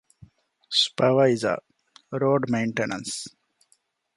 [0.81, 1.59] ސްޕަވައިޒަރ،
[2.21, 3.17] ރޯޑް މެއިންޓެނަންސް